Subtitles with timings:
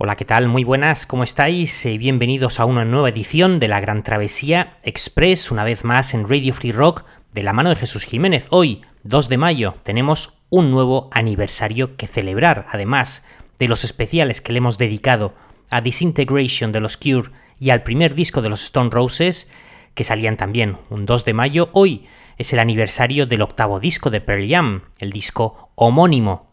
[0.00, 0.46] Hola, ¿qué tal?
[0.46, 1.84] Muy buenas, ¿cómo estáis?
[1.84, 6.28] Eh, bienvenidos a una nueva edición de la Gran Travesía Express, una vez más en
[6.28, 8.46] Radio Free Rock, de la mano de Jesús Jiménez.
[8.50, 13.24] Hoy, 2 de mayo, tenemos un nuevo aniversario que celebrar, además
[13.58, 15.34] de los especiales que le hemos dedicado
[15.68, 19.48] a Disintegration de los Cure y al primer disco de los Stone Roses,
[19.94, 21.70] que salían también un 2 de mayo.
[21.72, 26.52] Hoy es el aniversario del octavo disco de Pearl Jam, el disco homónimo,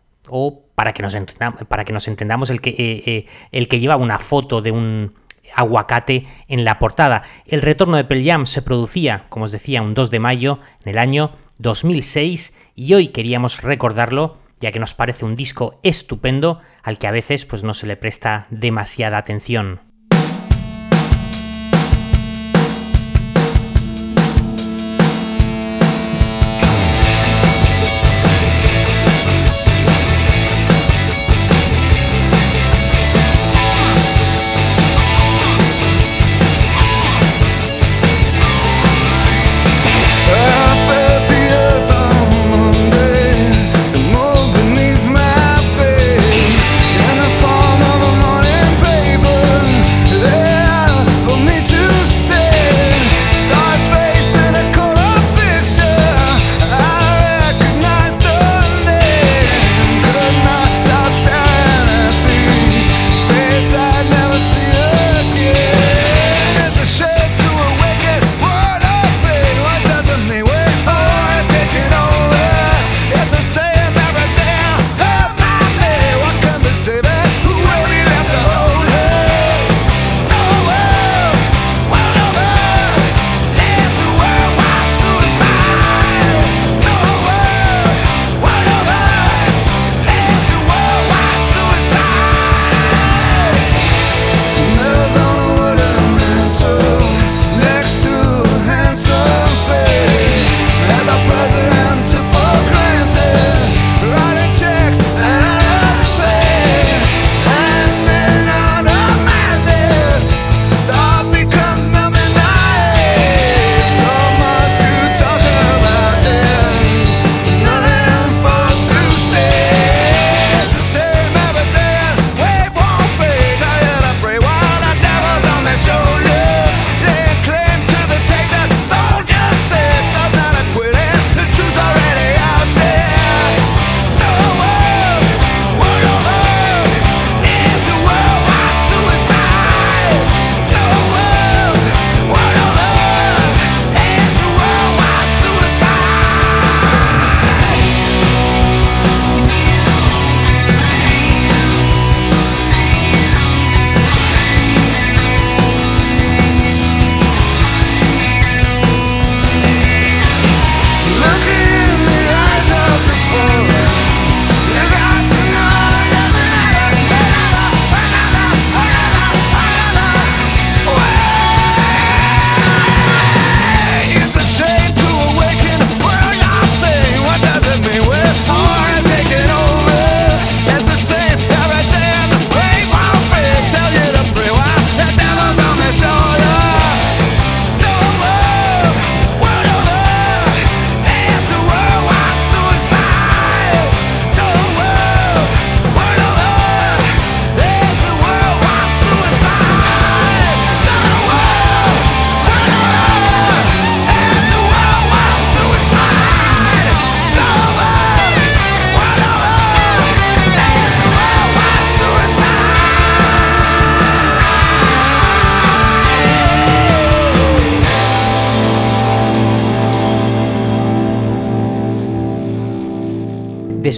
[0.76, 3.96] para que nos, entendamos, para que nos entendamos, el que, eh, eh, el que lleva
[3.96, 5.14] una foto de un
[5.56, 7.24] aguacate en la portada.
[7.46, 10.98] El retorno de Pearl se producía, como os decía, un 2 de mayo en el
[10.98, 17.08] año 2006 y hoy queríamos recordarlo ya que nos parece un disco estupendo al que
[17.08, 19.85] a veces pues no se le presta demasiada atención.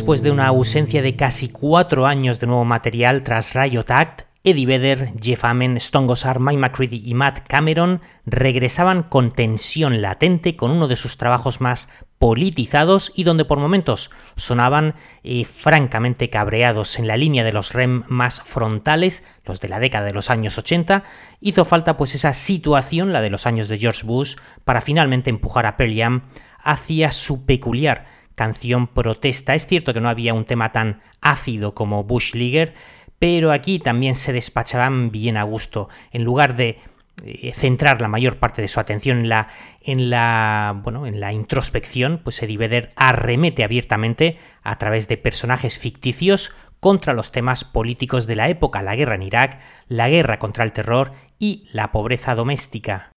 [0.08, 4.66] Después de una ausencia de casi cuatro años de nuevo material tras Riot Act, Eddie
[4.66, 10.72] Vedder, Jeff Amen, Stone Gossard, Mike McCready y Matt Cameron regresaban con tensión latente con
[10.72, 11.90] uno de sus trabajos más
[12.20, 18.06] politizados y donde por momentos sonaban eh, francamente cabreados en la línea de los REM
[18.08, 21.04] más frontales, los de la década de los años 80,
[21.42, 25.66] hizo falta pues esa situación, la de los años de George Bush, para finalmente empujar
[25.66, 26.22] a Pearl Jam
[26.64, 29.56] hacia su peculiar canción protesta.
[29.56, 32.76] Es cierto que no había un tema tan ácido como Bush Leaguer,
[33.18, 35.90] pero aquí también se despachaban bien a gusto.
[36.12, 36.78] En lugar de
[37.26, 39.50] eh, centrar la mayor parte de su atención en la,
[39.82, 45.80] en la, bueno, en la introspección, pues Eddie Vedder arremete abiertamente a través de personajes
[45.80, 50.64] ficticios contra los temas políticos de la época, la guerra en Irak, la guerra contra
[50.64, 53.12] el terror y la pobreza doméstica.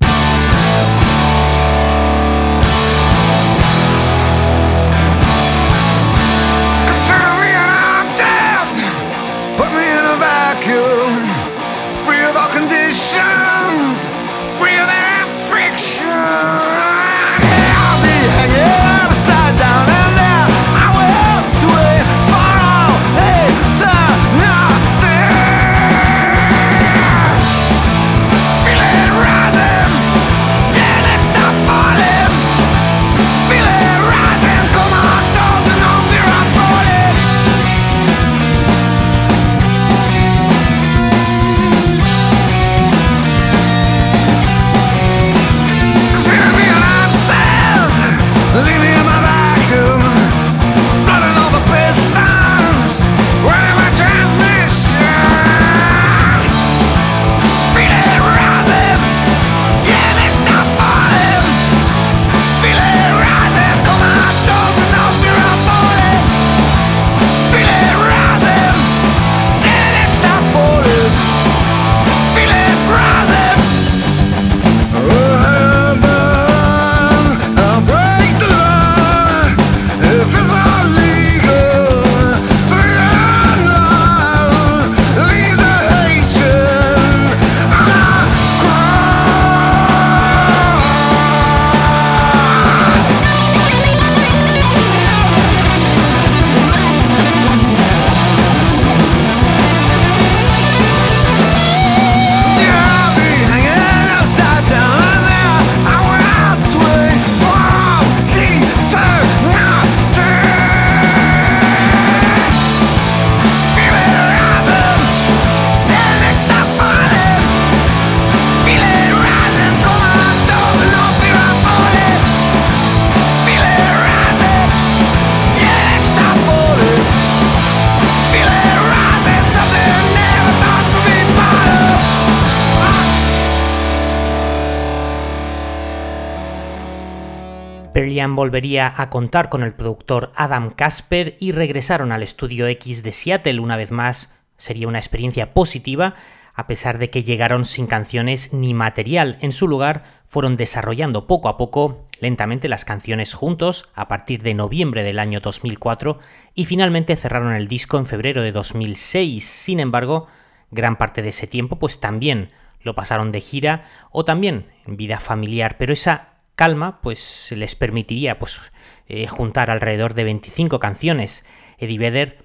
[138.28, 143.60] Volvería a contar con el productor Adam Casper y regresaron al estudio X de Seattle
[143.60, 144.34] una vez más.
[144.56, 146.14] Sería una experiencia positiva,
[146.54, 149.38] a pesar de que llegaron sin canciones ni material.
[149.40, 154.54] En su lugar, fueron desarrollando poco a poco, lentamente, las canciones juntos a partir de
[154.54, 156.18] noviembre del año 2004
[156.54, 159.44] y finalmente cerraron el disco en febrero de 2006.
[159.44, 160.26] Sin embargo,
[160.70, 162.50] gran parte de ese tiempo pues también
[162.82, 166.29] lo pasaron de gira o también en vida familiar, pero esa
[166.60, 168.70] calma, pues les permitiría pues,
[169.06, 171.42] eh, juntar alrededor de 25 canciones.
[171.78, 172.44] Eddie Vedder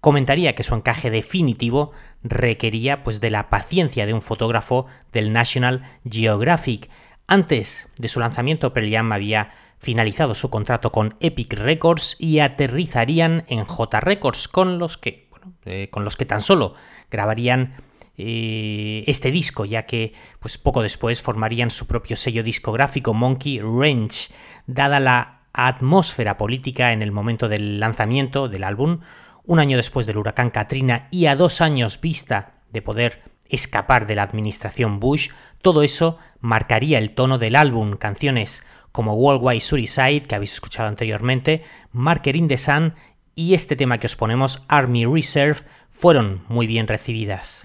[0.00, 1.90] comentaría que su encaje definitivo
[2.22, 6.88] requería pues, de la paciencia de un fotógrafo del National Geographic.
[7.26, 9.50] Antes de su lanzamiento, Pearl Jam había
[9.80, 15.28] finalizado su contrato con Epic Records y aterrizarían en J Records, con los que,
[15.64, 16.76] eh, con los que tan solo
[17.10, 17.74] grabarían
[18.18, 24.30] eh, este disco, ya que pues, poco después formarían su propio sello discográfico Monkey Range,
[24.66, 29.00] dada la atmósfera política en el momento del lanzamiento del álbum,
[29.44, 34.16] un año después del huracán Katrina y a dos años vista de poder escapar de
[34.16, 35.30] la administración Bush,
[35.62, 41.62] todo eso marcaría el tono del álbum, canciones como Worldwide Suicide, que habéis escuchado anteriormente,
[41.92, 42.94] Marker in the Sun
[43.34, 47.64] y este tema que os ponemos, Army Reserve, fueron muy bien recibidas.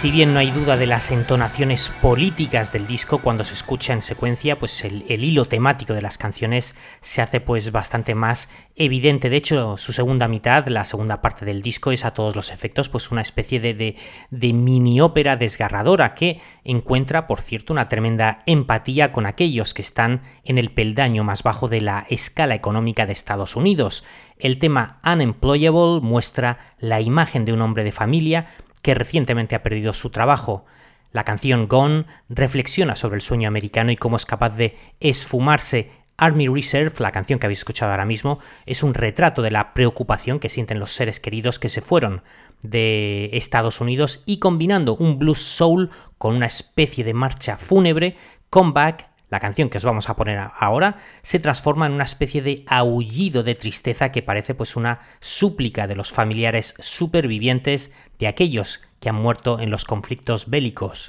[0.00, 4.00] Si bien no hay duda de las entonaciones políticas del disco cuando se escucha en
[4.00, 9.28] secuencia, pues el, hilo temático de las canciones se hace pues bastante más evidente.
[9.28, 12.88] De hecho, su segunda mitad, la segunda parte del disco, es a todos los efectos
[12.88, 13.96] pues una especie de, de,
[14.30, 20.22] de mini ópera desgarradora que encuentra, por cierto, una tremenda empatía con aquellos que están
[20.44, 24.02] en el peldaño más bajo de la escala económica de Estados Unidos.
[24.38, 28.46] El tema Unemployable muestra la imagen de un hombre de familia
[28.82, 30.64] que recientemente ha perdido su trabajo.
[31.12, 35.90] La canción Gone reflexiona sobre el sueño americano y cómo es capaz de esfumarse.
[36.16, 40.38] Army Reserve, la canción que habéis escuchado ahora mismo, es un retrato de la preocupación
[40.38, 42.22] que sienten los seres queridos que se fueron
[42.62, 48.16] de Estados Unidos y combinando un blues soul con una especie de marcha fúnebre,
[48.50, 52.64] Comeback la canción que os vamos a poner ahora se transforma en una especie de
[52.66, 59.08] aullido de tristeza que parece pues una súplica de los familiares supervivientes de aquellos que
[59.08, 61.06] han muerto en los conflictos bélicos.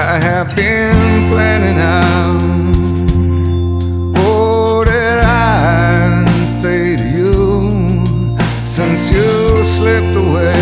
[0.00, 2.40] Have been planning out
[4.18, 8.06] all oh, that I'd say to you
[8.64, 10.54] since you slipped away.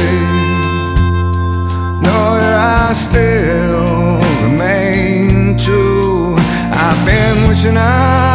[2.04, 6.34] Know that I still remain true.
[6.72, 8.25] I've been wishing out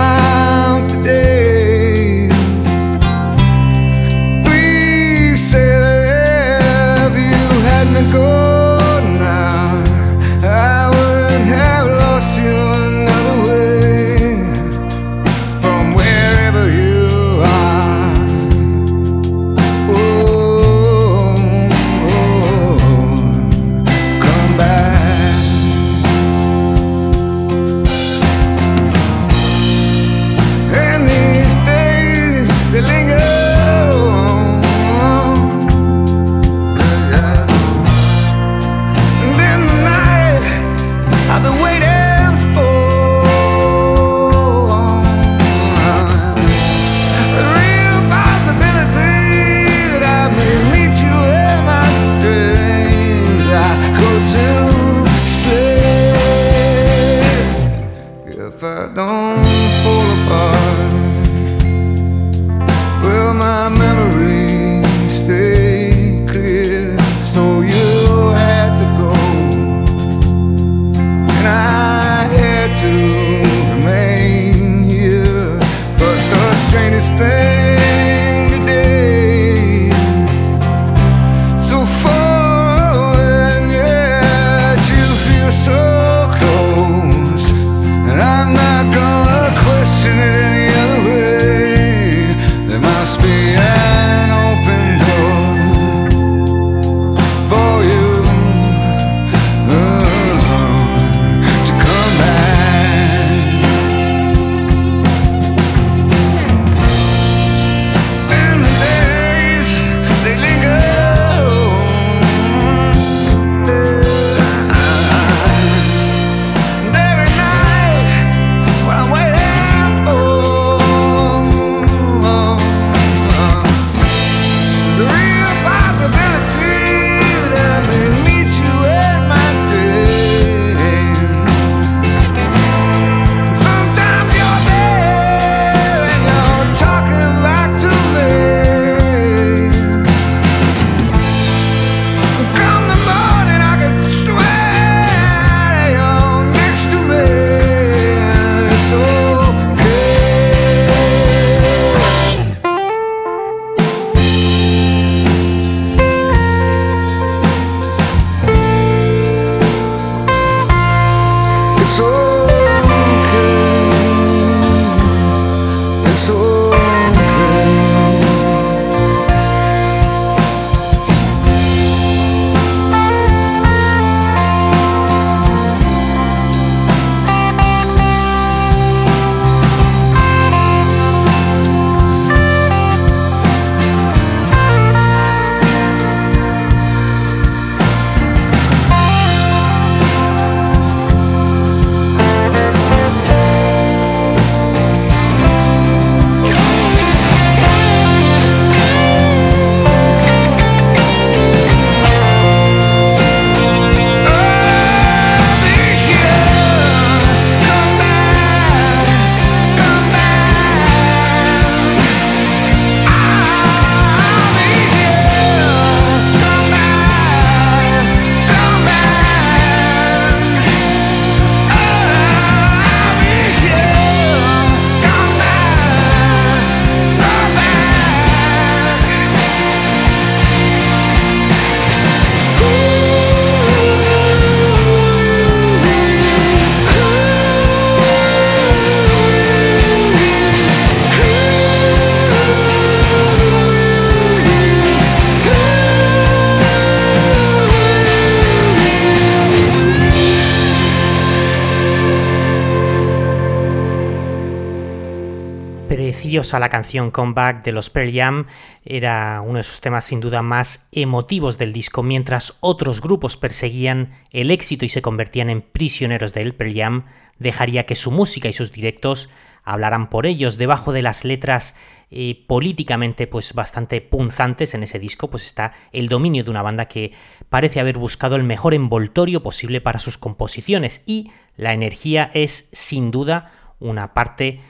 [256.31, 258.45] preciosa la canción Comeback de los Pearl Jam,
[258.85, 264.13] era uno de sus temas sin duda más emotivos del disco, mientras otros grupos perseguían
[264.31, 267.05] el éxito y se convertían en prisioneros del Pearl Jam,
[267.37, 269.29] dejaría que su música y sus directos
[269.65, 270.57] hablaran por ellos.
[270.57, 271.75] Debajo de las letras
[272.11, 276.85] eh, políticamente pues bastante punzantes en ese disco, pues está el dominio de una banda
[276.85, 277.11] que
[277.49, 281.03] parece haber buscado el mejor envoltorio posible para sus composiciones.
[281.05, 284.61] Y la energía es sin duda una parte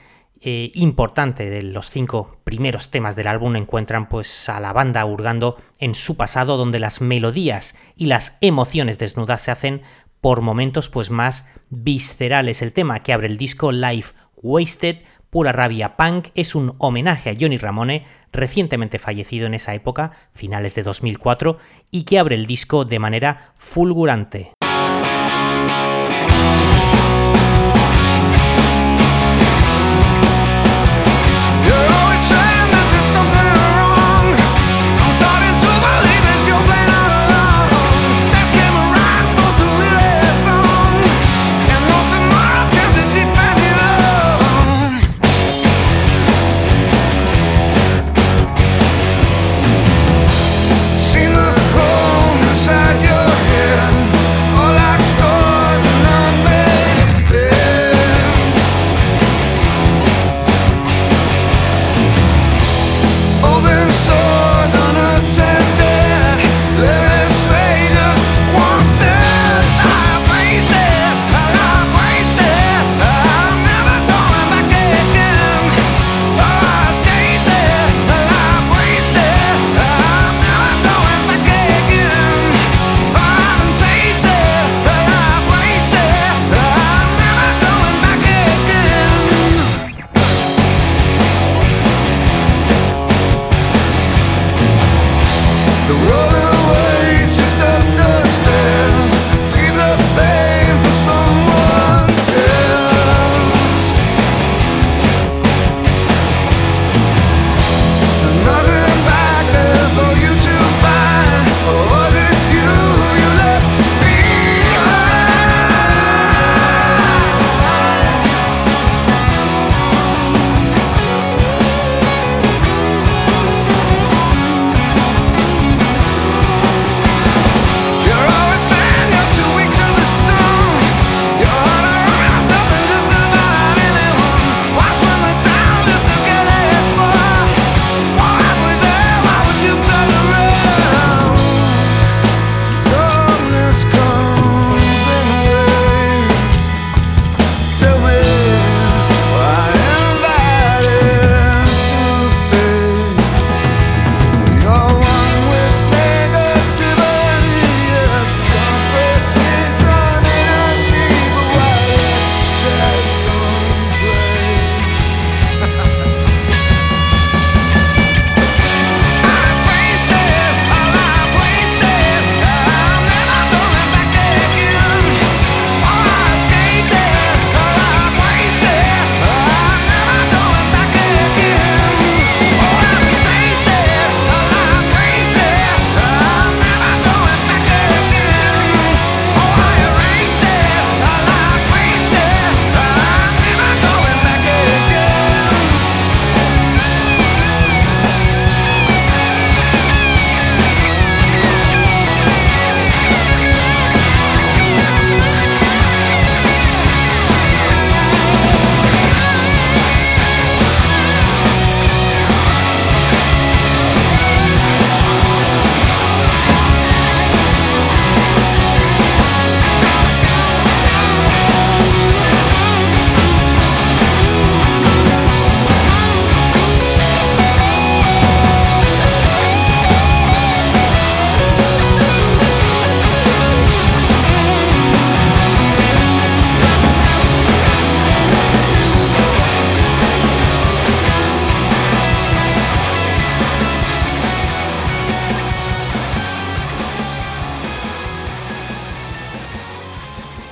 [0.44, 5.56] eh, importante de los cinco primeros temas del álbum encuentran pues a la banda hurgando
[5.80, 9.84] en su pasado donde las melodías y las emociones desnudas se hacen
[10.20, 12.64] por momentos pues más viscerales.
[12.64, 17.36] El tema que abre el disco Life Wasted, Pura Rabia Punk, es un homenaje a
[17.40, 21.60] Johnny Ramone, recientemente fallecido en esa época, finales de 2004,
[21.92, 24.54] y que abre el disco de manera fulgurante.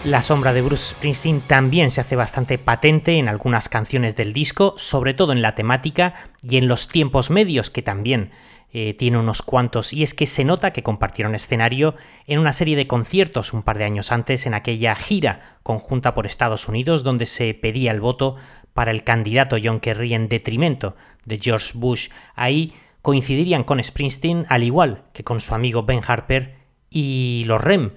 [0.09, 4.73] La sombra de Bruce Springsteen también se hace bastante patente en algunas canciones del disco,
[4.75, 8.31] sobre todo en la temática y en los tiempos medios, que también
[8.73, 11.93] eh, tiene unos cuantos, y es que se nota que compartieron escenario
[12.25, 16.25] en una serie de conciertos un par de años antes en aquella gira conjunta por
[16.25, 18.35] Estados Unidos, donde se pedía el voto
[18.73, 20.95] para el candidato John Kerry en detrimento
[21.25, 22.09] de George Bush.
[22.33, 26.57] Ahí coincidirían con Springsteen, al igual que con su amigo Ben Harper
[26.89, 27.91] y los REM.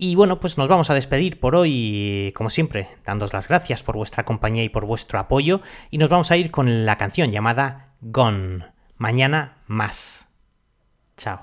[0.00, 3.96] Y bueno, pues nos vamos a despedir por hoy, como siempre, dándos las gracias por
[3.96, 7.88] vuestra compañía y por vuestro apoyo, y nos vamos a ir con la canción llamada
[8.00, 8.64] Gone.
[8.96, 10.28] Mañana más.
[11.16, 11.40] Chao.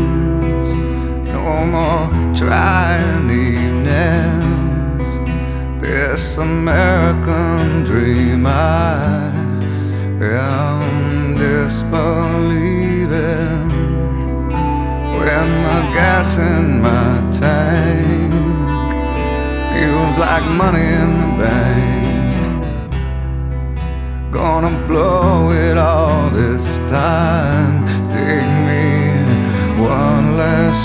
[1.31, 5.09] no more trying evenings.
[5.81, 9.31] This American dream I
[10.21, 12.01] am disbelieving.
[15.17, 18.33] When the gas in my tank
[19.71, 21.93] feels like money in the bank
[24.31, 25.22] gonna blow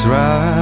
[0.07, 0.58] right.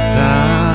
[0.00, 0.69] time.